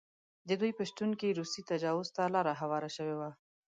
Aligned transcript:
د 0.47 0.49
دوی 0.61 0.71
په 0.77 0.83
شتون 0.89 1.11
کې 1.19 1.35
روسي 1.39 1.61
تجاوز 1.71 2.07
ته 2.15 2.23
لاره 2.35 2.53
هواره 2.61 2.89
شوې 2.95 3.15
وه. 3.19 3.29